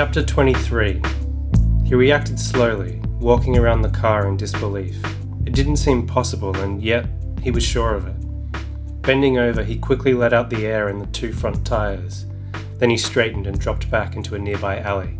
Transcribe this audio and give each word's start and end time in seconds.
Chapter 0.00 0.24
23. 0.24 1.02
He 1.84 1.94
reacted 1.94 2.40
slowly, 2.40 3.02
walking 3.20 3.58
around 3.58 3.82
the 3.82 3.90
car 3.90 4.28
in 4.28 4.38
disbelief. 4.38 4.96
It 5.44 5.52
didn't 5.52 5.76
seem 5.76 6.06
possible, 6.06 6.56
and 6.56 6.80
yet 6.80 7.04
he 7.42 7.50
was 7.50 7.62
sure 7.62 7.92
of 7.92 8.06
it. 8.06 9.02
Bending 9.02 9.36
over, 9.36 9.62
he 9.62 9.76
quickly 9.76 10.14
let 10.14 10.32
out 10.32 10.48
the 10.48 10.64
air 10.64 10.88
in 10.88 11.00
the 11.00 11.06
two 11.08 11.34
front 11.34 11.66
tires. 11.66 12.24
Then 12.78 12.88
he 12.88 12.96
straightened 12.96 13.46
and 13.46 13.60
dropped 13.60 13.90
back 13.90 14.16
into 14.16 14.34
a 14.34 14.38
nearby 14.38 14.78
alley. 14.78 15.18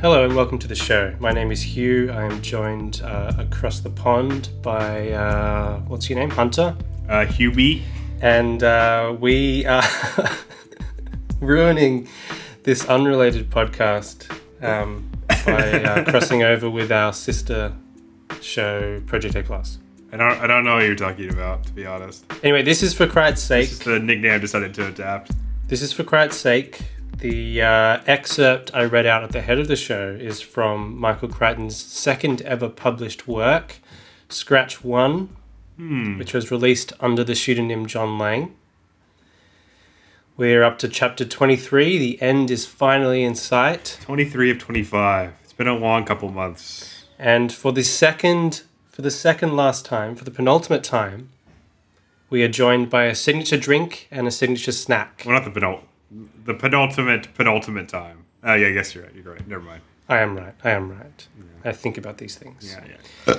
Hello 0.00 0.24
and 0.24 0.34
welcome 0.34 0.58
to 0.60 0.68
the 0.68 0.74
show. 0.74 1.14
My 1.20 1.32
name 1.32 1.52
is 1.52 1.60
Hugh. 1.60 2.10
I 2.10 2.22
am 2.22 2.40
joined 2.40 3.02
uh, 3.04 3.34
across 3.36 3.80
the 3.80 3.90
pond 3.90 4.48
by, 4.62 5.10
uh, 5.10 5.80
what's 5.80 6.08
your 6.08 6.18
name? 6.18 6.30
Hunter? 6.30 6.74
Uh, 7.10 7.26
Hubie. 7.26 7.82
and 8.22 8.62
uh, 8.62 9.14
we 9.20 9.66
are 9.66 9.84
ruining 11.40 12.08
this 12.66 12.84
unrelated 12.86 13.48
podcast 13.48 14.28
um, 14.60 15.08
by 15.28 15.84
uh, 15.84 16.04
crossing 16.10 16.42
over 16.42 16.68
with 16.68 16.90
our 16.90 17.12
sister 17.12 17.72
show 18.40 19.00
Project 19.06 19.36
A 19.36 19.44
Plus. 19.44 19.78
I 20.12 20.16
don't, 20.16 20.32
I 20.40 20.48
don't 20.48 20.64
know 20.64 20.74
what 20.74 20.84
you're 20.84 20.96
talking 20.96 21.32
about, 21.32 21.62
to 21.66 21.72
be 21.72 21.86
honest. 21.86 22.24
Anyway, 22.42 22.62
this 22.62 22.82
is 22.82 22.92
for 22.92 23.06
Christ's 23.06 23.46
sake. 23.46 23.68
This 23.68 23.78
is 23.78 23.84
the 23.84 24.00
nickname 24.00 24.32
I 24.32 24.38
decided 24.38 24.74
to 24.74 24.88
adapt. 24.88 25.30
This 25.68 25.80
is 25.80 25.92
for 25.92 26.02
Christ's 26.02 26.40
sake. 26.40 26.80
The 27.18 27.62
uh, 27.62 28.02
excerpt 28.08 28.72
I 28.74 28.84
read 28.84 29.06
out 29.06 29.22
at 29.22 29.30
the 29.30 29.42
head 29.42 29.60
of 29.60 29.68
the 29.68 29.76
show 29.76 30.10
is 30.20 30.40
from 30.40 30.98
Michael 30.98 31.28
Crichton's 31.28 31.76
second 31.76 32.42
ever 32.42 32.68
published 32.68 33.28
work, 33.28 33.76
Scratch 34.28 34.82
One, 34.82 35.36
which 36.18 36.34
was 36.34 36.50
released 36.50 36.92
under 36.98 37.22
the 37.22 37.36
pseudonym 37.36 37.86
John 37.86 38.18
Lange. 38.18 38.56
We're 40.38 40.64
up 40.64 40.78
to 40.80 40.88
chapter 40.88 41.24
23. 41.24 41.96
The 41.96 42.20
end 42.20 42.50
is 42.50 42.66
finally 42.66 43.24
in 43.24 43.34
sight. 43.34 43.98
23 44.02 44.50
of 44.50 44.58
25. 44.58 45.32
It's 45.42 45.54
been 45.54 45.66
a 45.66 45.74
long 45.74 46.04
couple 46.04 46.30
months. 46.30 47.06
And 47.18 47.50
for 47.50 47.72
the 47.72 47.82
second 47.82 48.62
for 48.90 49.00
the 49.00 49.10
second 49.10 49.56
last 49.56 49.86
time, 49.86 50.14
for 50.14 50.24
the 50.24 50.30
penultimate 50.30 50.84
time, 50.84 51.30
we 52.28 52.42
are 52.42 52.48
joined 52.48 52.90
by 52.90 53.04
a 53.04 53.14
signature 53.14 53.56
drink 53.56 54.08
and 54.10 54.26
a 54.26 54.30
signature 54.30 54.72
snack. 54.72 55.22
Well, 55.24 55.34
not 55.40 55.44
the 55.44 55.58
penult, 55.58 55.80
the 56.44 56.52
penultimate, 56.52 57.34
penultimate 57.34 57.88
time. 57.88 58.24
Oh, 58.44 58.54
yeah, 58.54 58.68
I 58.68 58.72
guess 58.72 58.94
you're 58.94 59.04
right. 59.04 59.14
You're 59.14 59.32
right. 59.32 59.48
Never 59.48 59.62
mind. 59.62 59.80
I 60.08 60.18
am 60.18 60.36
right. 60.36 60.54
I 60.62 60.70
am 60.70 60.90
right. 60.90 61.28
I 61.64 61.72
think 61.72 61.96
about 61.96 62.18
these 62.18 62.36
things. 62.36 62.76
Yeah, 62.76 62.96
yeah. 63.26 63.34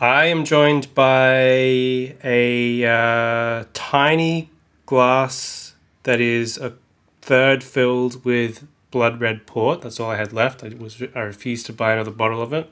I 0.00 0.26
am 0.26 0.44
joined 0.44 0.92
by 0.94 2.16
a 2.24 2.84
uh, 2.84 3.64
tiny 3.72 4.50
glass 4.86 5.71
that 6.04 6.20
is 6.20 6.58
a 6.58 6.74
third 7.20 7.62
filled 7.64 8.24
with 8.24 8.66
blood 8.90 9.20
red 9.20 9.46
port. 9.46 9.82
That's 9.82 9.98
all 10.00 10.10
I 10.10 10.16
had 10.16 10.32
left. 10.32 10.62
I 10.62 10.68
was 10.68 11.02
I 11.14 11.20
refused 11.20 11.66
to 11.66 11.72
buy 11.72 11.92
another 11.92 12.10
bottle 12.10 12.42
of 12.42 12.52
it. 12.52 12.70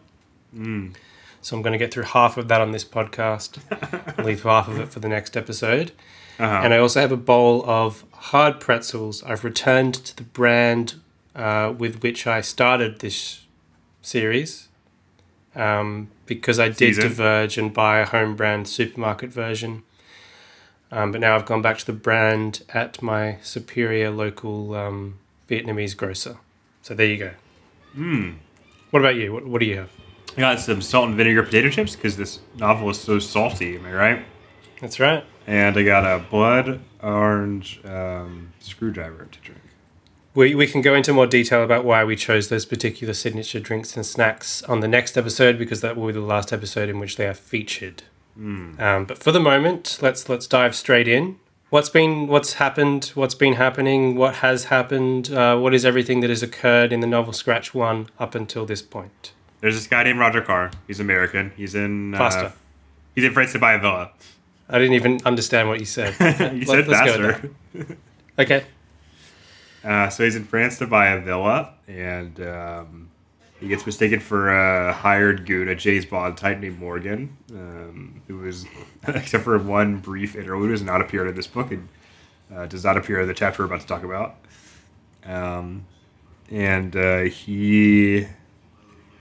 So 1.42 1.56
I'm 1.56 1.62
going 1.62 1.72
to 1.72 1.78
get 1.78 1.92
through 1.92 2.04
half 2.04 2.36
of 2.36 2.48
that 2.48 2.60
on 2.60 2.72
this 2.72 2.84
podcast, 2.84 3.58
leave 4.24 4.42
half 4.42 4.68
of 4.68 4.78
it 4.78 4.88
for 4.90 5.00
the 5.00 5.08
next 5.08 5.36
episode. 5.36 5.92
Uh-huh. 6.38 6.60
And 6.64 6.74
I 6.74 6.78
also 6.78 7.00
have 7.00 7.12
a 7.12 7.16
bowl 7.16 7.64
of 7.68 8.04
hard 8.12 8.60
pretzels. 8.60 9.22
I've 9.24 9.44
returned 9.44 9.94
to 9.94 10.16
the 10.16 10.22
brand 10.22 10.94
uh, 11.34 11.72
with 11.76 12.02
which 12.02 12.26
I 12.26 12.40
started 12.40 12.98
this 13.00 13.46
series 14.02 14.68
um, 15.54 16.08
because 16.26 16.58
I 16.58 16.68
did 16.68 16.94
Season. 16.96 17.04
diverge 17.04 17.58
and 17.58 17.72
buy 17.72 18.00
a 18.00 18.06
home 18.06 18.36
brand 18.36 18.68
supermarket 18.68 19.30
version. 19.30 19.82
Um, 20.92 21.12
but 21.12 21.20
now 21.20 21.36
I've 21.36 21.46
gone 21.46 21.62
back 21.62 21.78
to 21.78 21.86
the 21.86 21.92
brand 21.92 22.62
at 22.70 23.00
my 23.00 23.38
superior 23.42 24.10
local 24.10 24.74
um, 24.74 25.18
Vietnamese 25.48 25.96
grocer. 25.96 26.38
So 26.82 26.94
there 26.94 27.06
you 27.06 27.16
go. 27.16 27.30
Hmm. 27.94 28.30
What 28.90 29.00
about 29.00 29.16
you? 29.16 29.32
What, 29.32 29.46
what 29.46 29.60
do 29.60 29.66
you 29.66 29.78
have? 29.78 29.90
I 30.36 30.40
got 30.40 30.60
some 30.60 30.82
salt 30.82 31.08
and 31.08 31.16
vinegar 31.16 31.42
potato 31.42 31.70
chips 31.70 31.94
because 31.94 32.16
this 32.16 32.40
novel 32.56 32.90
is 32.90 33.00
so 33.00 33.18
salty. 33.18 33.76
Am 33.76 33.86
I 33.86 33.92
right? 33.92 34.24
That's 34.80 34.98
right. 34.98 35.24
And 35.46 35.76
I 35.76 35.82
got 35.82 36.04
a 36.04 36.18
blood 36.18 36.80
orange 37.02 37.80
um, 37.84 38.52
screwdriver 38.60 39.26
to 39.30 39.40
drink. 39.40 39.60
We, 40.34 40.54
we 40.54 40.68
can 40.68 40.80
go 40.80 40.94
into 40.94 41.12
more 41.12 41.26
detail 41.26 41.64
about 41.64 41.84
why 41.84 42.04
we 42.04 42.14
chose 42.14 42.48
those 42.48 42.64
particular 42.64 43.14
signature 43.14 43.58
drinks 43.58 43.96
and 43.96 44.06
snacks 44.06 44.62
on 44.64 44.78
the 44.80 44.86
next 44.86 45.18
episode 45.18 45.58
because 45.58 45.80
that 45.80 45.96
will 45.96 46.06
be 46.06 46.12
the 46.12 46.20
last 46.20 46.52
episode 46.52 46.88
in 46.88 47.00
which 47.00 47.16
they 47.16 47.26
are 47.26 47.34
featured. 47.34 48.04
Um, 48.36 49.04
but 49.06 49.18
for 49.18 49.32
the 49.32 49.40
moment, 49.40 49.98
let's 50.00 50.28
let's 50.28 50.46
dive 50.46 50.74
straight 50.74 51.08
in. 51.08 51.38
What's 51.70 51.88
been 51.88 52.26
what's 52.26 52.54
happened? 52.54 53.12
What's 53.14 53.34
been 53.34 53.54
happening? 53.54 54.16
What 54.16 54.36
has 54.36 54.64
happened? 54.64 55.30
Uh, 55.30 55.56
what 55.58 55.74
is 55.74 55.84
everything 55.84 56.20
that 56.20 56.30
has 56.30 56.42
occurred 56.42 56.92
in 56.92 57.00
the 57.00 57.06
novel 57.06 57.32
Scratch 57.32 57.74
One 57.74 58.08
up 58.18 58.34
until 58.34 58.66
this 58.66 58.82
point? 58.82 59.32
There's 59.60 59.74
this 59.74 59.86
guy 59.86 60.02
named 60.04 60.18
Roger 60.18 60.40
Carr. 60.40 60.70
He's 60.86 61.00
American. 61.00 61.52
He's 61.56 61.74
in. 61.74 62.14
Uh, 62.14 62.18
Faster. 62.18 62.52
he's 63.14 63.24
in 63.24 63.32
France 63.32 63.52
to 63.52 63.58
buy 63.58 63.74
a 63.74 63.78
villa. 63.78 64.10
I 64.68 64.78
didn't 64.78 64.94
even 64.94 65.20
understand 65.24 65.68
what 65.68 65.80
you 65.80 65.86
said. 65.86 66.14
you 66.54 66.64
said 66.64 66.88
Let- 66.88 66.88
let's 66.88 67.00
faster. 67.00 67.50
Okay. 68.38 68.64
Uh, 69.82 70.10
so 70.10 70.24
he's 70.24 70.36
in 70.36 70.44
France 70.44 70.76
to 70.76 70.86
buy 70.86 71.06
a 71.08 71.20
villa, 71.20 71.72
and 71.88 72.38
um, 72.42 73.08
he 73.60 73.68
gets 73.68 73.84
mistaken 73.84 74.20
for 74.20 74.50
a 74.50 74.92
hired 74.92 75.44
goon, 75.44 75.68
a 75.68 75.74
James 75.74 76.06
Bond 76.06 76.36
type 76.36 76.58
named 76.58 76.78
Morgan, 76.78 77.36
um, 77.52 78.22
who 78.26 78.46
is, 78.46 78.66
except 79.06 79.44
for 79.44 79.58
one 79.58 79.98
brief 79.98 80.34
interlude, 80.34 80.70
has 80.70 80.82
not 80.82 81.02
appeared 81.02 81.28
in 81.28 81.34
this 81.34 81.46
book 81.46 81.70
and 81.70 81.88
uh, 82.54 82.66
does 82.66 82.84
not 82.84 82.96
appear 82.96 83.20
in 83.20 83.28
the 83.28 83.34
chapter 83.34 83.62
we're 83.62 83.66
about 83.66 83.82
to 83.82 83.86
talk 83.86 84.02
about. 84.02 84.36
Um, 85.24 85.84
and 86.50 86.96
uh, 86.96 87.20
he 87.20 88.26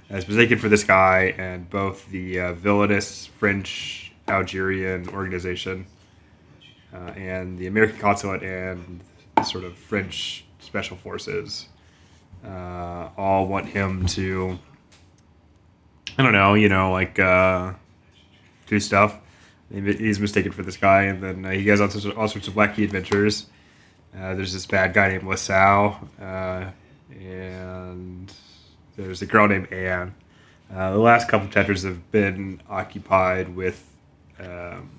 is 0.09 0.27
mistaken 0.27 0.57
for 0.57 0.69
this 0.69 0.85
guy, 0.85 1.35
and 1.37 1.69
both 1.69 2.09
the 2.09 2.39
uh, 2.39 2.53
villainous 2.53 3.25
French 3.25 4.13
Algerian 4.27 5.09
organization 5.09 5.85
uh, 6.93 7.11
and 7.17 7.59
the 7.59 7.67
American 7.67 7.99
consulate 7.99 8.41
and 8.41 9.01
sort 9.45 9.65
of 9.65 9.75
French 9.77 10.45
special 10.59 10.95
forces 10.95 11.67
uh, 12.45 13.09
all 13.17 13.47
want 13.47 13.67
him 13.67 14.05
to, 14.07 14.57
I 16.17 16.23
don't 16.23 16.33
know, 16.33 16.53
you 16.53 16.69
know, 16.69 16.91
like 16.91 17.19
uh, 17.19 17.73
do 18.67 18.79
stuff. 18.79 19.17
He's 19.71 20.19
mistaken 20.19 20.51
for 20.51 20.63
this 20.63 20.77
guy, 20.77 21.03
and 21.03 21.21
then 21.21 21.45
uh, 21.45 21.51
he 21.51 21.63
goes 21.63 21.79
on 21.79 22.11
all 22.13 22.27
sorts 22.27 22.47
of 22.47 22.55
wacky 22.55 22.83
adventures. 22.83 23.45
Uh, 24.17 24.33
there's 24.33 24.53
this 24.53 24.65
bad 24.65 24.93
guy 24.93 25.09
named 25.09 25.23
LaSalle, 25.23 26.09
uh, 26.19 26.65
and 27.11 28.33
there's 28.97 29.21
a 29.21 29.27
girl 29.27 29.47
named 29.47 29.71
Anne. 29.71 30.15
Uh, 30.73 30.91
the 30.91 30.97
last 30.97 31.27
couple 31.27 31.47
chapters 31.49 31.83
have 31.83 32.11
been 32.11 32.61
occupied 32.67 33.55
with 33.55 33.85
um, 34.39 34.89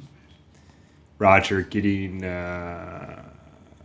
Roger 1.19 1.63
getting 1.63 2.25
uh, 2.25 3.30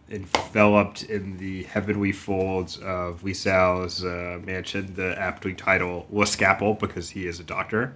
enveloped 0.09 1.03
in 1.03 1.37
the 1.37 1.63
heavenly 1.63 2.11
folds 2.11 2.77
of 2.77 3.23
LaSalle's 3.23 4.03
uh, 4.03 4.39
mansion, 4.43 4.93
the 4.95 5.19
aptly 5.19 5.53
titled 5.53 6.11
LaScapel, 6.11 6.79
because 6.79 7.11
he 7.11 7.27
is 7.27 7.39
a 7.39 7.43
doctor. 7.43 7.95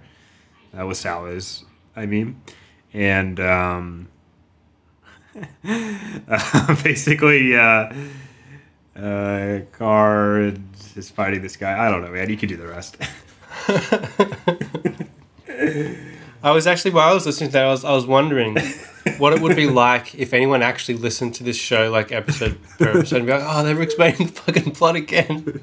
Uh, 0.76 0.84
LaSalle 0.84 1.26
is, 1.26 1.64
I 1.94 2.06
mean. 2.06 2.40
And 2.92 3.38
um, 3.38 4.08
basically, 6.82 7.56
uh, 7.56 7.92
uh, 8.96 9.60
is 10.96 11.10
fighting 11.10 11.42
this 11.42 11.56
guy. 11.56 11.86
I 11.86 11.90
don't 11.90 12.02
know, 12.02 12.10
man. 12.10 12.28
You 12.28 12.36
can 12.36 12.48
do 12.48 12.56
the 12.56 12.66
rest. 12.66 12.96
I 16.42 16.52
was 16.52 16.66
actually 16.66 16.92
while 16.92 17.10
I 17.10 17.14
was 17.14 17.26
listening 17.26 17.50
to 17.50 17.52
that, 17.54 17.64
I 17.64 17.70
was, 17.70 17.84
I 17.84 17.92
was 17.92 18.06
wondering 18.06 18.56
what 19.18 19.32
it 19.32 19.40
would 19.40 19.56
be 19.56 19.68
like 19.68 20.14
if 20.14 20.32
anyone 20.32 20.62
actually 20.62 20.96
listened 20.98 21.34
to 21.34 21.44
this 21.44 21.56
show 21.56 21.90
like 21.90 22.12
episode 22.12 22.58
per 22.78 22.90
episode 22.90 23.16
and 23.16 23.26
be 23.26 23.32
like, 23.32 23.42
oh, 23.44 23.62
they're 23.64 23.80
explaining 23.82 24.26
the 24.26 24.32
fucking 24.32 24.72
plot 24.72 24.96
again. 24.96 25.62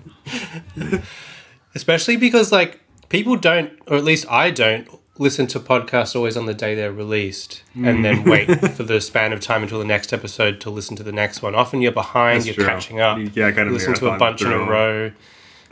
Especially 1.75 2.17
because 2.17 2.51
like 2.51 2.79
people 3.09 3.35
don't, 3.35 3.71
or 3.87 3.97
at 3.97 4.03
least 4.03 4.25
I 4.29 4.51
don't, 4.51 4.87
listen 5.19 5.47
to 5.47 5.59
podcasts 5.59 6.15
always 6.15 6.37
on 6.37 6.45
the 6.45 6.53
day 6.53 6.75
they're 6.75 6.91
released 6.91 7.63
and 7.75 8.05
then 8.05 8.23
mm. 8.23 8.29
wait 8.29 8.71
for 8.75 8.83
the 8.83 9.01
span 9.01 9.33
of 9.33 9.39
time 9.39 9.63
until 9.63 9.79
the 9.79 9.85
next 9.85 10.13
episode 10.13 10.61
to 10.61 10.69
listen 10.69 10.95
to 10.95 11.03
the 11.03 11.11
next 11.11 11.41
one. 11.41 11.55
Often 11.55 11.81
you're 11.81 11.91
behind, 11.91 12.41
That's 12.41 12.47
you're 12.47 12.53
true. 12.53 12.65
catching 12.65 12.99
up. 12.99 13.17
Yeah, 13.33 13.51
kind 13.51 13.67
of 13.67 13.73
listen 13.73 13.93
to 13.95 14.05
a 14.05 14.09
marathon 14.09 14.19
bunch 14.19 14.41
in 14.43 14.51
a 14.51 14.59
row. 14.59 15.11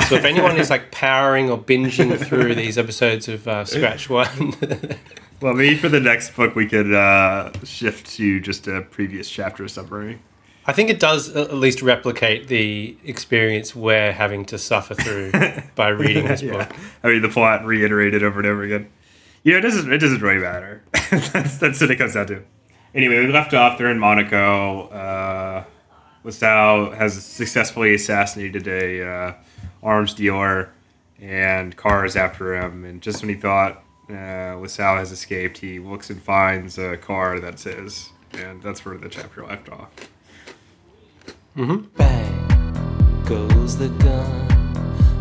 So 0.10 0.16
if 0.16 0.24
anyone 0.24 0.57
is 0.57 0.69
like 0.69 0.92
powering 0.92 1.50
or 1.50 1.57
binging 1.57 2.16
through 2.24 2.54
these 2.56 2.78
episodes 2.78 3.28
of 3.28 3.48
uh, 3.48 3.66
Scratch 3.66 4.10
One, 4.10 4.54
Well, 5.42 5.54
maybe 5.54 5.75
for 5.78 5.90
the 5.90 6.00
next 6.00 6.36
book 6.36 6.56
we 6.56 6.68
could 6.68 6.94
uh, 6.94 7.52
shift 7.63 8.06
to 8.18 8.40
just 8.40 8.68
a 8.68 8.81
previous 8.81 9.30
chapter 9.30 9.68
summary. 9.68 10.19
I 10.68 10.74
think 10.74 10.90
it 10.90 11.00
does 11.00 11.36
at 11.36 11.54
least 11.56 11.81
replicate 11.81 12.48
the 12.48 12.98
experience 13.04 13.75
we're 13.75 14.12
having 14.12 14.46
to 14.46 14.57
suffer 14.57 14.94
through 14.96 15.31
by 15.75 15.90
reading 15.90 16.28
this 16.28 16.42
Yeah. 16.42 16.52
book. 16.54 16.75
I 17.04 17.07
mean, 17.10 17.22
the 17.22 17.30
plot 17.30 17.66
reiterated 17.66 18.24
over 18.24 18.40
and 18.40 18.48
over 18.48 18.63
again. 18.63 18.90
You 19.44 19.52
know, 19.54 19.57
it 19.60 19.62
doesn't. 19.62 19.92
It 19.94 20.00
doesn't 20.00 20.22
really 20.22 20.40
matter. 20.42 20.84
that's, 21.12 21.57
that's 21.60 21.81
what 21.81 21.92
it 21.92 21.98
comes 21.98 22.13
down 22.16 22.25
to. 22.28 22.42
Anyway, 22.96 23.19
we 23.25 23.31
left 23.31 23.54
off. 23.54 23.78
They're 23.78 23.92
in 23.92 24.00
Monaco. 24.00 24.88
Uh, 24.88 25.63
has 26.24 27.24
successfully 27.24 27.94
assassinated 27.94 28.68
a 28.68 29.07
uh, 29.07 29.34
arms 29.86 30.14
dealer, 30.14 30.72
and 31.22 31.78
Carr 31.78 32.04
is 32.04 32.18
after 32.18 32.56
him. 32.56 32.84
And 32.84 33.02
just 33.02 33.22
when 33.22 33.30
he 33.30 33.36
thought 33.36 33.84
uh, 34.10 34.58
LaSalle 34.58 34.98
has 34.98 35.12
escaped, 35.12 35.60
he 35.60 35.80
looks 35.80 36.10
and 36.10 36.22
finds 36.22 36.78
a 36.78 36.98
car 36.98 37.40
that's 37.40 37.64
his, 37.64 38.10
and 38.34 38.62
that's 38.62 38.84
where 38.84 38.98
the 38.98 39.08
chapter 39.08 39.46
left 39.46 39.70
off. 39.70 39.92
Bang 41.56 43.24
goes 43.26 43.78
the 43.78 43.90
gun. 43.90 44.52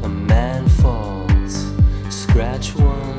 A 0.02 0.08
man 0.08 0.68
falls. 0.68 1.72
Scratch 2.10 2.74
one. 2.74 3.13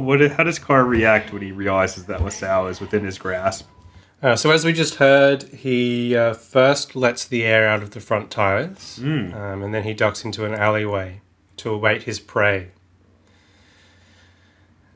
What? 0.00 0.20
How 0.32 0.44
does 0.44 0.58
Carr 0.58 0.84
react 0.84 1.32
when 1.32 1.42
he 1.42 1.52
realizes 1.52 2.06
that 2.06 2.22
LaSalle 2.22 2.68
is 2.68 2.80
within 2.80 3.04
his 3.04 3.18
grasp? 3.18 3.66
Uh, 4.22 4.36
so 4.36 4.50
as 4.50 4.64
we 4.66 4.72
just 4.74 4.96
heard, 4.96 5.44
he 5.44 6.14
uh, 6.14 6.34
first 6.34 6.94
lets 6.94 7.24
the 7.24 7.42
air 7.44 7.66
out 7.66 7.82
of 7.82 7.90
the 7.92 8.00
front 8.00 8.30
tires, 8.30 8.96
Hmm. 8.96 9.32
um, 9.34 9.62
and 9.62 9.72
then 9.74 9.84
he 9.84 9.94
ducks 9.94 10.24
into 10.26 10.44
an 10.44 10.52
alleyway 10.54 11.22
to 11.56 11.70
await 11.70 12.02
his 12.02 12.20
prey. 12.20 12.68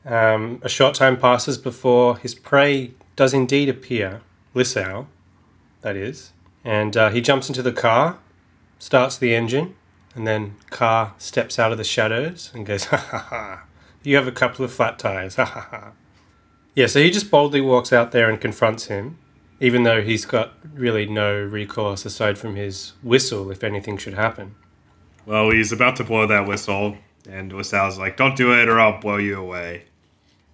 Um, 0.05 0.59
a 0.61 0.69
short 0.69 0.93
time 0.93 1.17
passes 1.17 1.57
before 1.57 2.17
his 2.17 2.35
prey 2.35 2.91
does 3.15 3.33
indeed 3.33 3.69
appear, 3.69 4.21
Lissau, 4.53 5.07
that 5.81 5.95
is, 5.95 6.31
and 6.63 6.95
uh, 6.95 7.09
he 7.09 7.21
jumps 7.21 7.47
into 7.49 7.63
the 7.63 7.71
car, 7.71 8.19
starts 8.77 9.17
the 9.17 9.33
engine, 9.33 9.73
and 10.13 10.27
then 10.27 10.55
Carr 10.69 11.13
steps 11.17 11.57
out 11.57 11.71
of 11.71 11.79
the 11.79 11.83
shadows 11.83 12.51
and 12.53 12.65
goes, 12.65 12.85
ha 12.91 12.97
ha 12.97 13.17
ha, 13.17 13.63
you 14.05 14.15
have 14.15 14.27
a 14.27 14.31
couple 14.31 14.63
of 14.63 14.71
flat 14.71 14.99
tires, 14.99 15.35
ha 15.35 15.45
ha 15.45 15.67
ha. 15.71 15.91
Yeah, 16.75 16.87
so 16.87 17.01
he 17.01 17.09
just 17.09 17.31
boldly 17.31 17.61
walks 17.61 17.93
out 17.93 18.11
there 18.11 18.29
and 18.29 18.39
confronts 18.39 18.85
him, 18.85 19.17
even 19.59 19.83
though 19.83 20.01
he's 20.01 20.25
got 20.25 20.53
really 20.73 21.05
no 21.05 21.41
recourse 21.41 22.05
aside 22.05 22.37
from 22.37 22.55
his 22.55 22.93
whistle 23.01 23.49
if 23.49 23.63
anything 23.63 23.97
should 23.97 24.13
happen. 24.15 24.55
Well, 25.25 25.51
he's 25.51 25.71
about 25.71 25.95
to 25.95 26.03
blow 26.03 26.27
that 26.27 26.47
whistle, 26.47 26.97
and 27.27 27.51
LaSalle's 27.51 27.97
like, 27.97 28.17
"Don't 28.17 28.35
do 28.35 28.53
it, 28.53 28.67
or 28.67 28.79
I'll 28.79 28.99
blow 28.99 29.17
you 29.17 29.39
away." 29.39 29.85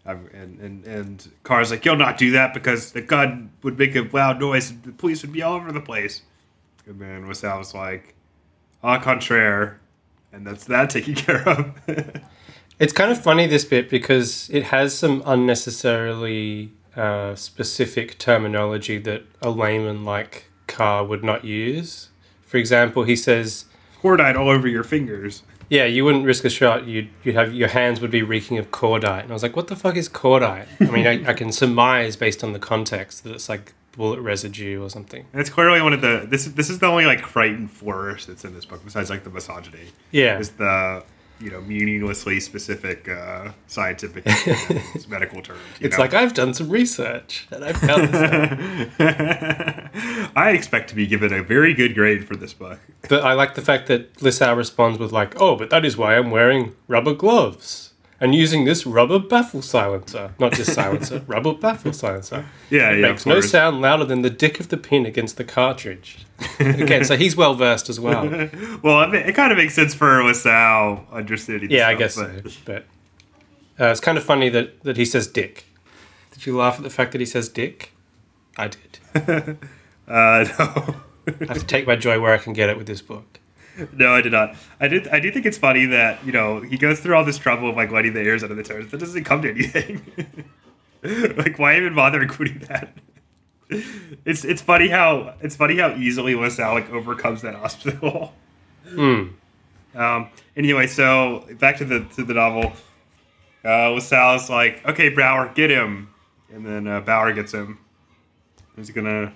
And 0.06 0.60
and 0.60 0.86
and 0.86 1.32
Carr's 1.44 1.72
like, 1.72 1.84
"You'll 1.84 1.98
not 1.98 2.18
do 2.18 2.32
that 2.32 2.54
because 2.54 2.92
the 2.92 3.02
gun 3.02 3.52
would 3.64 3.78
make 3.78 3.96
a 3.96 4.02
loud 4.02 4.40
noise, 4.40 4.70
and 4.70 4.84
the 4.84 4.92
police 4.92 5.22
would 5.24 5.34
be 5.34 5.42
all 5.42 5.56
over 5.56 5.72
the 5.72 5.82
place." 5.82 6.22
And 6.86 7.02
then 7.02 7.28
LaSalle's 7.28 7.74
like, 7.74 8.16
"Au 8.84 8.98
contraire," 9.00 9.80
and 10.32 10.46
that's 10.48 10.66
that 10.66 10.90
taken 10.92 11.16
care 11.26 11.48
of. 11.48 11.74
It's 12.82 12.94
kind 12.94 13.12
of 13.12 13.22
funny 13.22 13.46
this 13.46 13.64
bit 13.64 13.92
because 13.92 14.50
it 14.50 14.64
has 14.64 14.98
some 14.98 15.22
unnecessarily 15.24 16.72
uh, 16.96 17.36
specific 17.36 18.18
terminology 18.18 18.98
that 18.98 19.22
a 19.40 19.52
layman 19.52 20.04
like 20.04 20.46
Carr 20.66 21.06
would 21.06 21.24
not 21.24 21.46
use. 21.46 22.10
For 22.42 22.58
example, 22.58 23.04
he 23.04 23.16
says, 23.16 23.66
Cordite 24.02 24.36
all 24.36 24.50
over 24.50 24.68
your 24.68 24.84
fingers. 24.84 25.44
"Yeah, 25.70 25.86
you 25.86 26.04
wouldn't 26.04 26.26
risk 26.26 26.44
a 26.44 26.50
shot. 26.50 26.88
You'd 26.88 27.10
you'd 27.24 27.36
have 27.36 27.54
your 27.54 27.70
hands 27.70 28.02
would 28.02 28.10
be 28.10 28.24
reeking 28.24 28.58
of 28.58 28.72
cordite." 28.72 29.22
And 29.22 29.32
I 29.32 29.34
was 29.34 29.44
like, 29.44 29.56
"What 29.56 29.68
the 29.68 29.76
fuck 29.76 29.96
is 29.96 30.10
cordite?" 30.10 30.66
I 30.82 30.92
mean, 30.92 31.06
I, 31.06 31.30
I 31.30 31.34
can 31.34 31.52
surmise 31.52 32.16
based 32.16 32.44
on 32.44 32.52
the 32.52 32.60
context 32.60 33.24
that 33.24 33.34
it's 33.34 33.48
like 33.48 33.74
bullet 33.96 34.20
residue 34.22 34.84
or 34.84 34.90
something. 34.90 35.26
And 35.32 35.40
it's 35.40 35.52
clearly 35.52 35.82
one 35.82 35.94
of 35.94 36.02
the 36.02 36.26
this 36.28 36.46
this 36.46 36.70
is 36.70 36.80
the 36.80 36.88
only 36.88 37.06
like 37.06 37.22
Crichton 37.22 37.68
flourish 37.68 38.26
that's 38.26 38.44
in 38.44 38.56
this 38.56 38.66
book 38.66 38.84
besides 38.84 39.10
like 39.12 39.24
the 39.24 39.30
misogyny. 39.30 39.90
Yeah, 40.12 40.40
Is 40.40 40.52
the 40.52 41.04
you 41.42 41.52
know 41.52 41.62
meaninglessly 41.62 42.40
specific 42.40 43.10
uh, 43.10 43.52
scientific 43.68 44.26
medical 45.10 45.42
terms. 45.42 45.60
you 45.80 45.88
it's 45.88 45.98
know? 45.98 46.04
like 46.04 46.14
I've 46.14 46.34
done 46.34 46.54
some 46.54 46.70
research 46.70 47.48
and 47.52 47.64
I've 47.66 47.78
found 47.78 48.10
this. 48.10 48.90
I 50.36 50.52
expect 50.52 50.90
to 50.90 50.96
be 50.96 51.08
given 51.08 51.34
a 51.34 51.44
very 51.44 51.74
good 51.74 51.96
grade 51.96 52.28
for 52.28 52.36
this 52.36 52.54
book. 52.54 52.80
But 53.10 53.24
I 53.24 53.34
like 53.34 53.56
the 53.56 53.62
fact 53.62 53.88
that 53.88 54.14
Lissau 54.16 54.56
responds 54.56 55.00
with 55.00 55.12
like, 55.12 55.40
"Oh, 55.40 55.56
but 55.56 55.70
that 55.70 55.86
is 55.86 55.98
why 55.98 56.16
I'm 56.18 56.32
wearing 56.32 56.76
rubber 56.88 57.14
gloves 57.14 57.91
and 58.22 58.34
using 58.34 58.64
this 58.64 58.86
rubber 58.86 59.20
baffle 59.20 59.62
silencer, 59.62 60.34
not 60.40 60.54
just 60.54 60.74
silencer, 60.74 61.20
rubber 61.28 61.54
baffle 61.54 61.92
silencer. 61.92 62.46
Yeah, 62.70 62.92
It 62.92 63.00
yeah, 63.00 63.08
makes 63.10 63.26
no 63.26 63.42
sound 63.42 63.82
louder 63.82 64.06
than 64.06 64.22
the 64.22 64.30
dick 64.30 64.60
of 64.62 64.70
the 64.70 64.78
pin 64.78 65.06
against 65.06 65.36
the 65.36 65.44
cartridge." 65.44 66.26
Again, 66.60 67.04
so 67.04 67.18
he's 67.18 67.36
well 67.36 67.54
versed 67.56 67.90
as 67.90 68.00
well. 68.00 68.26
Well, 68.82 68.98
I 68.98 69.08
mean, 69.08 69.24
it 69.24 69.34
kind 69.36 69.52
of 69.52 69.58
makes 69.58 69.74
sense 69.74 69.94
for 69.94 70.24
LaSalle 70.24 71.06
understanding. 71.12 71.70
Yeah, 71.70 71.88
I 71.90 71.96
guess 71.96 72.16
but- 72.16 72.50
so. 72.50 72.60
But 72.66 72.86
uh, 73.80 73.92
it's 73.92 74.00
kind 74.00 74.18
of 74.18 74.24
funny 74.24 74.50
that 74.50 74.82
that 74.84 74.96
he 74.98 75.06
says 75.06 75.28
dick. 75.28 75.66
Did 76.32 76.46
you 76.46 76.56
laugh 76.58 76.78
at 76.78 76.84
the 76.84 76.90
fact 76.90 77.12
that 77.12 77.20
he 77.22 77.26
says 77.28 77.50
dick? 77.50 77.92
I 78.58 78.68
did. 78.70 79.58
Uh, 80.08 80.44
no, 80.60 80.96
I 81.28 81.46
have 81.48 81.60
to 81.60 81.66
take 81.66 81.88
my 81.88 81.96
joy 81.96 82.20
where 82.20 82.34
I 82.34 82.38
can 82.38 82.52
get 82.52 82.68
it 82.70 82.76
with 82.78 82.86
this 82.88 83.02
book. 83.02 83.40
No, 83.94 84.14
I 84.14 84.22
did 84.22 84.32
not. 84.32 84.56
I 84.80 84.88
did. 84.88 85.08
I 85.08 85.20
do 85.20 85.32
think 85.32 85.46
it's 85.46 85.58
funny 85.58 85.86
that 85.88 86.26
you 86.26 86.32
know 86.32 86.62
he 86.62 86.78
goes 86.78 87.00
through 87.00 87.16
all 87.16 87.26
this 87.26 87.38
trouble 87.38 87.70
of 87.70 87.76
like 87.76 87.92
letting 87.92 88.14
the 88.14 88.22
airs 88.22 88.44
out 88.44 88.52
of 88.52 88.58
the 88.58 88.64
tires, 88.64 88.90
That 88.92 89.00
doesn't 89.00 89.24
come 89.24 89.42
to 89.42 89.50
anything. 89.50 90.02
like, 91.38 91.58
why 91.58 91.78
even 91.78 91.96
bother 91.96 92.22
including 92.22 92.60
that? 92.68 92.94
It's 94.26 94.44
it's 94.44 94.62
funny 94.62 94.90
how 94.90 95.36
it's 95.42 95.56
funny 95.56 95.78
how 95.78 95.96
easily 95.96 96.36
LaSalle 96.36 96.74
like 96.74 96.90
overcomes 96.90 97.42
that 97.42 97.56
obstacle. 97.56 98.34
Hmm. 98.88 99.28
Um, 99.96 100.30
anyway, 100.56 100.88
so 100.88 101.48
back 101.60 101.78
to 101.78 101.86
the 101.86 102.06
to 102.16 102.24
the 102.24 102.34
novel. 102.34 102.74
Uh, 103.64 103.92
LaSalle's 103.92 104.50
like, 104.50 104.86
okay, 104.88 105.10
Bauer, 105.10 105.54
get 105.54 105.70
him, 105.70 106.10
and 106.52 106.66
then 106.66 106.88
uh, 106.88 107.00
Bauer 107.00 107.32
gets 107.32 107.54
him. 107.54 107.80
He's 108.76 108.90
gonna 108.90 109.34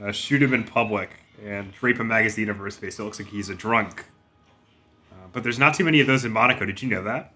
uh, 0.00 0.12
shoot 0.12 0.42
him 0.42 0.54
in 0.54 0.64
public 0.64 1.10
and 1.44 1.72
drape 1.72 1.98
a 2.00 2.04
magazine 2.04 2.50
over 2.50 2.64
his 2.64 2.76
face. 2.76 2.96
So 2.96 3.02
it 3.02 3.06
looks 3.06 3.18
like 3.18 3.28
he's 3.28 3.48
a 3.48 3.54
drunk. 3.54 4.04
Uh, 5.12 5.26
but 5.32 5.42
there's 5.42 5.58
not 5.58 5.74
too 5.74 5.84
many 5.84 6.00
of 6.00 6.06
those 6.06 6.24
in 6.24 6.32
Monaco. 6.32 6.66
Did 6.66 6.82
you 6.82 6.88
know 6.88 7.02
that? 7.04 7.32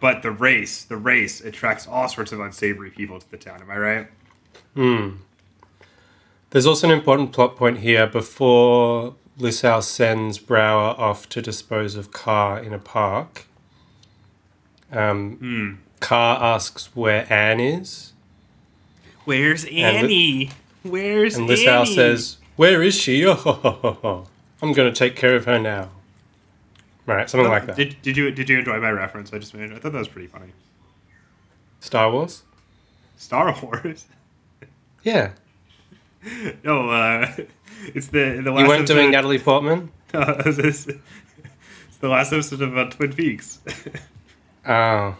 But 0.00 0.22
the 0.22 0.30
race, 0.30 0.84
the 0.84 0.96
race 0.96 1.40
attracts 1.40 1.86
all 1.86 2.08
sorts 2.08 2.32
of 2.32 2.40
unsavory 2.40 2.90
people 2.90 3.20
to 3.20 3.30
the 3.30 3.36
town. 3.36 3.60
Am 3.62 3.70
I 3.70 3.76
right? 3.76 4.06
Hmm. 4.74 5.10
There's 6.50 6.66
also 6.66 6.88
an 6.88 6.92
important 6.92 7.32
plot 7.32 7.56
point 7.56 7.78
here 7.78 8.06
before 8.06 9.14
Lissau 9.38 9.82
sends 9.82 10.38
Brower 10.38 10.94
off 10.98 11.28
to 11.30 11.40
dispose 11.40 11.94
of 11.94 12.12
Carr 12.12 12.58
in 12.58 12.72
a 12.74 12.78
park. 12.78 13.46
Um, 14.90 15.80
Carr 16.00 16.42
asks 16.42 16.94
where 16.94 17.32
Anne 17.32 17.60
is, 17.60 18.12
Where's 19.24 19.64
Annie? 19.64 20.50
Where's 20.82 21.36
Annie? 21.36 21.42
and 21.42 21.58
Lissau 21.58 21.86
says, 21.86 22.38
"Where 22.62 22.82
is 22.82 22.94
she? 22.94 23.26
Oh, 23.26 24.26
I'm 24.62 24.72
going 24.72 24.92
to 24.92 24.96
take 24.96 25.16
care 25.16 25.34
of 25.34 25.44
her 25.46 25.58
now." 25.58 25.90
Right, 27.04 27.28
something 27.28 27.50
like 27.50 27.66
that. 27.66 27.76
Did, 27.76 27.96
did 28.02 28.16
you 28.16 28.30
did 28.30 28.48
you 28.48 28.60
enjoy 28.60 28.78
my 28.80 28.90
reference? 28.90 29.32
I 29.32 29.38
just 29.38 29.52
made. 29.54 29.72
I 29.72 29.78
thought 29.78 29.92
that 29.92 29.98
was 29.98 30.08
pretty 30.08 30.28
funny. 30.28 30.52
Star 31.80 32.10
Wars. 32.12 32.44
Star 33.16 33.52
Wars. 33.62 34.06
Yeah, 35.02 35.32
No, 36.64 36.90
uh, 36.90 37.34
it's 37.94 38.08
the 38.08 38.40
the 38.42 38.50
last. 38.52 38.62
you 38.62 38.68
weren't 38.68 38.86
doing 38.86 39.10
Natalie 39.10 39.38
Portman. 39.38 39.90
it's, 40.14 40.86
it's 40.86 40.86
the 42.00 42.08
last 42.08 42.32
episode 42.32 42.62
of 42.62 42.76
uh, 42.76 42.88
Twin 42.90 43.12
Peaks. 43.12 43.58
Oh. 44.68 45.16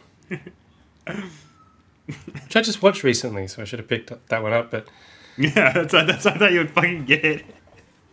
Which 2.07 2.57
I 2.57 2.61
just 2.63 2.83
watched 2.83 3.03
recently, 3.03 3.49
so 3.49 3.63
I 3.63 3.65
should 3.65 3.79
have 3.79 3.89
picked 3.89 4.13
that 4.29 4.43
one 4.43 4.53
up. 4.53 4.71
But 4.71 4.87
Yeah, 5.39 5.73
that's 5.73 5.93
that's 5.93 6.27
I 6.27 6.37
thought 6.37 6.53
you 6.53 6.59
would 6.59 6.71
fucking 6.71 7.07
get 7.07 7.25
it. 7.25 7.45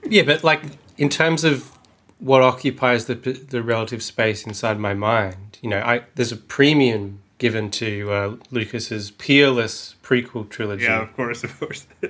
Yeah, 0.07 0.23
but 0.23 0.43
like 0.43 0.61
in 0.97 1.09
terms 1.09 1.43
of 1.43 1.71
what 2.19 2.41
occupies 2.41 3.05
the 3.05 3.15
the 3.15 3.61
relative 3.61 4.01
space 4.01 4.45
inside 4.47 4.79
my 4.79 4.93
mind, 4.93 5.59
you 5.61 5.69
know, 5.69 5.81
I 5.81 6.03
there's 6.15 6.31
a 6.31 6.37
premium 6.37 7.19
given 7.37 7.69
to 7.71 8.11
uh, 8.11 8.35
Lucas's 8.51 9.11
peerless 9.11 9.95
prequel 10.03 10.49
trilogy, 10.49 10.85
Yeah, 10.85 11.01
of 11.01 11.13
course, 11.15 11.43
of 11.43 11.57
course. 11.59 11.85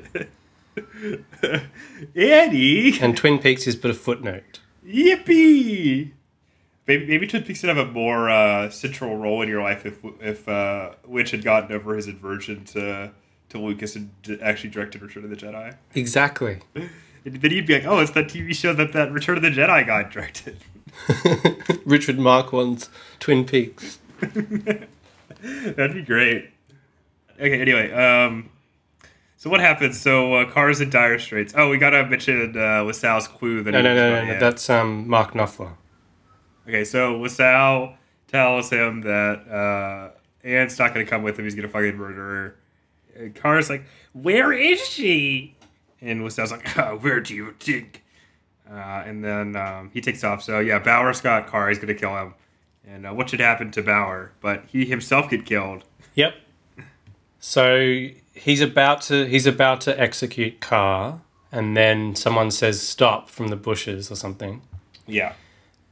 Annie, 2.15 2.99
and 2.99 3.15
Twin 3.15 3.39
Peaks 3.39 3.67
is 3.67 3.75
but 3.75 3.91
a 3.91 3.93
footnote. 3.93 4.59
yippee! 4.85 6.11
Maybe, 6.87 7.05
maybe 7.05 7.27
Twin 7.27 7.43
Peaks 7.43 7.61
would 7.61 7.75
have 7.75 7.89
a 7.89 7.91
more 7.91 8.29
uh, 8.29 8.69
central 8.71 9.17
role 9.17 9.41
in 9.41 9.49
your 9.49 9.61
life 9.61 9.85
if 9.85 9.99
if 10.21 10.47
uh, 10.49 10.93
Lynch 11.07 11.31
had 11.31 11.43
gotten 11.43 11.71
over 11.75 11.95
his 11.95 12.07
aversion 12.07 12.63
to 12.65 13.11
to 13.49 13.59
Lucas 13.59 13.97
actually 14.41 14.69
directed 14.69 15.01
Return 15.01 15.23
of 15.23 15.29
the 15.29 15.35
Jedi. 15.35 15.75
Exactly. 15.95 16.59
Then 17.25 17.51
you'd 17.51 17.67
be 17.67 17.73
like, 17.73 17.85
oh, 17.85 17.99
it's 17.99 18.11
that 18.11 18.27
TV 18.27 18.55
show 18.55 18.73
that 18.73 18.93
that 18.93 19.11
Return 19.11 19.35
of 19.35 19.43
the 19.43 19.49
Jedi 19.49 19.85
guy 19.85 20.03
directed. 20.03 20.57
Richard 21.85 22.17
Marquand's 22.17 22.89
Twin 23.19 23.43
Peaks. 23.45 23.99
That'd 24.21 24.87
be 25.93 26.01
great. 26.01 26.49
Okay, 27.35 27.61
anyway, 27.61 27.91
um, 27.91 28.49
so 29.37 29.49
what 29.49 29.59
happens? 29.59 29.99
So 29.99 30.33
uh, 30.33 30.51
Carr's 30.51 30.81
in 30.81 30.89
dire 30.89 31.19
straits. 31.19 31.53
Oh, 31.55 31.69
we 31.69 31.77
gotta 31.77 32.05
mention 32.05 32.57
uh, 32.57 32.83
LaSalle's 32.83 33.27
clue. 33.27 33.63
That 33.63 33.71
No, 33.71 33.81
no, 33.81 33.95
no, 33.95 34.25
no, 34.25 34.33
no. 34.33 34.39
That's 34.39 34.69
um, 34.69 35.07
Mark 35.07 35.33
Knopfler. 35.33 35.73
Okay, 36.67 36.83
so 36.83 37.17
LaSalle 37.17 37.95
tells 38.27 38.69
him 38.69 39.01
that 39.01 39.47
uh, 39.49 40.11
Anne's 40.43 40.77
not 40.79 40.93
gonna 40.93 41.05
come 41.05 41.23
with 41.23 41.37
him. 41.37 41.45
He's 41.45 41.55
gonna 41.55 41.69
fucking 41.69 41.97
murder 41.97 42.15
her. 42.15 42.55
And 43.19 43.35
Carr's 43.35 43.69
like, 43.69 43.83
"Where 44.13 44.53
is 44.53 44.83
she?" 44.87 45.55
And 46.01 46.23
LaSalle's 46.23 46.51
like, 46.51 46.77
oh, 46.77 46.97
"Where 46.97 47.19
do 47.19 47.35
you 47.35 47.53
think?" 47.59 48.03
Uh, 48.69 49.03
and 49.05 49.23
then 49.23 49.55
um, 49.55 49.91
he 49.93 50.01
takes 50.01 50.23
off. 50.23 50.41
So 50.41 50.59
yeah, 50.59 50.79
Bauer's 50.79 51.21
got 51.21 51.47
Carr. 51.47 51.69
He's 51.69 51.79
gonna 51.79 51.93
kill 51.93 52.15
him. 52.15 52.33
And 52.87 53.05
uh, 53.05 53.13
what 53.13 53.29
should 53.29 53.39
happen 53.39 53.71
to 53.71 53.83
Bauer? 53.83 54.31
But 54.41 54.63
he 54.67 54.85
himself 54.85 55.29
get 55.29 55.45
killed. 55.45 55.83
Yep. 56.15 56.35
So 57.39 58.07
he's 58.33 58.61
about 58.61 59.01
to 59.03 59.25
he's 59.25 59.45
about 59.45 59.81
to 59.81 59.99
execute 59.99 60.59
Carr, 60.61 61.21
and 61.51 61.75
then 61.75 62.15
someone 62.15 62.51
says 62.51 62.81
stop 62.81 63.29
from 63.29 63.49
the 63.49 63.55
bushes 63.55 64.11
or 64.11 64.15
something. 64.15 64.61
Yeah. 65.07 65.33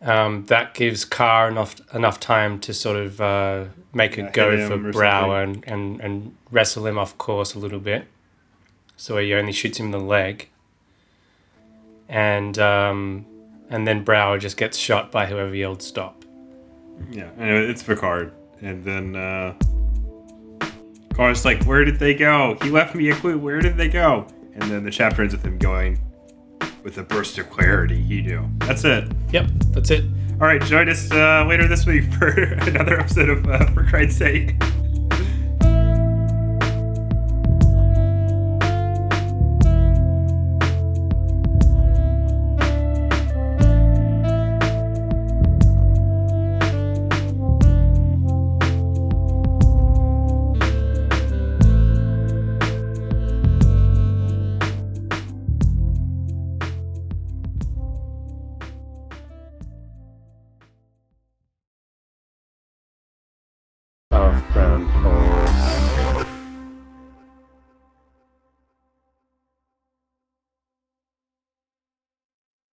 Um, 0.01 0.45
that 0.45 0.75
gives 0.75 1.05
Carr 1.05 1.47
enough 1.47 1.75
enough 1.93 2.19
time 2.19 2.59
to 2.59 2.73
sort 2.73 2.97
of 2.97 3.19
uh, 3.19 3.65
make 3.93 4.17
Yeah, 4.17 4.27
a 4.27 4.31
go 4.31 4.67
for 4.67 4.91
Brower 4.91 5.41
and, 5.41 5.63
and, 5.67 5.99
and 6.01 6.35
wrestle 6.51 6.85
him 6.85 6.99
off 6.99 7.17
course 7.17 7.55
a 7.55 7.59
little 7.59 7.79
bit. 7.79 8.05
So 8.95 9.17
he 9.17 9.33
only 9.33 9.51
shoots 9.51 9.79
him 9.79 9.87
in 9.87 9.91
the 9.91 9.99
leg. 9.99 10.49
And 12.07 12.57
um, 12.59 13.25
and 13.69 13.87
then 13.87 14.03
Brower 14.03 14.37
just 14.37 14.55
gets 14.55 14.77
shot 14.77 15.11
by 15.11 15.25
whoever 15.25 15.53
yelled 15.53 15.81
stop. 15.81 16.23
Yeah, 17.11 17.29
anyway, 17.37 17.67
it's 17.67 17.83
Picard. 17.83 18.33
And 18.61 18.83
then 18.85 19.15
uh 19.15 19.53
Carr's 21.13 21.43
like, 21.43 21.63
Where 21.63 21.83
did 21.83 21.97
they 21.97 22.13
go? 22.13 22.57
He 22.61 22.69
left 22.69 22.93
me 22.93 23.09
a 23.09 23.15
clue. 23.15 23.39
Where 23.39 23.59
did 23.59 23.75
they 23.75 23.89
go? 23.89 24.27
And 24.53 24.63
then 24.71 24.83
the 24.83 24.91
chapter 24.91 25.23
ends 25.23 25.33
with 25.33 25.43
him 25.43 25.57
going, 25.57 25.99
With 26.87 26.97
a 26.99 27.03
burst 27.03 27.37
of 27.37 27.49
clarity, 27.49 28.01
he 28.01 28.21
knew. 28.21 28.49
That's 28.59 28.85
it. 28.85 29.11
Yep, 29.33 29.47
that's 29.71 29.91
it. 29.91 30.05
All 30.39 30.47
right, 30.47 30.61
join 30.61 30.87
us 30.87 31.11
uh, 31.11 31.43
later 31.45 31.67
this 31.67 31.85
week 31.85 32.05
for 32.13 32.27
another 32.29 32.97
episode 32.97 33.27
of 33.27 33.45
uh, 33.45 33.65
For 33.71 33.83
Christ's 33.83 34.19
Sake. 34.19 34.55